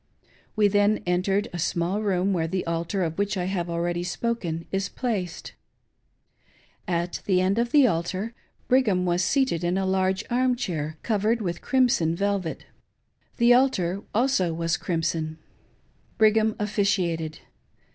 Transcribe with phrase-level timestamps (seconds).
[0.55, 4.65] We then entered a §mall room where the altar, of which I have already spoken,
[4.71, 5.53] is placed.
[6.87, 8.33] At the end of the altar,
[8.67, 11.37] Brigham was seated in a large arm chain MY Clara's wedding.
[11.37, 12.65] 513 covered with crimson velvet
[13.37, 14.05] The altar was
[14.41, 15.37] also crimson.
[16.17, 17.41] Brigham officiated.